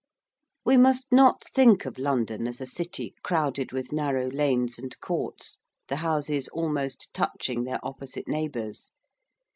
We 0.65 0.77
must 0.77 1.11
not 1.11 1.43
think 1.53 1.85
of 1.85 1.99
London 1.99 2.47
as 2.47 2.59
a 2.59 2.65
city 2.65 3.13
crowded 3.21 3.71
with 3.71 3.93
narrow 3.93 4.31
lanes 4.31 4.79
and 4.79 4.99
courts, 4.99 5.59
the 5.89 5.97
houses 5.97 6.47
almost 6.47 7.13
touching 7.13 7.65
their 7.65 7.79
opposite 7.85 8.27
neighbours. 8.27 8.89